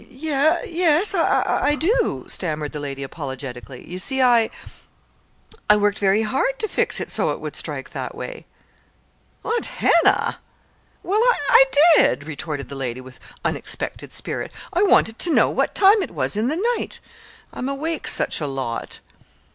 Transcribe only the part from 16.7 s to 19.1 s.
night I'm awake such a lot."